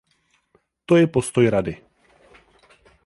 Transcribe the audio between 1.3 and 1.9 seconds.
Rady.